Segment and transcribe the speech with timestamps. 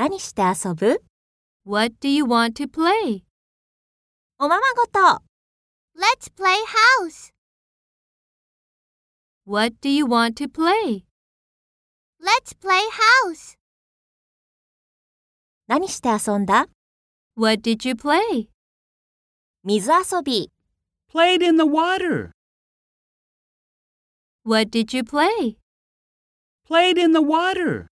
[0.00, 1.02] 何して遊ぶ
[1.66, 3.22] What do you want to play?
[4.38, 5.22] おままごと
[5.94, 6.54] Let's play
[7.04, 7.34] house.
[9.44, 11.04] What do you want to play?
[12.18, 12.80] Let's play
[13.26, 13.58] house.
[15.68, 16.68] 何して遊んだ
[17.36, 18.48] What did you play?
[19.64, 20.50] 水遊び
[21.12, 22.30] Played in the water.
[24.44, 25.58] What did you play?
[26.66, 27.90] Played in the water.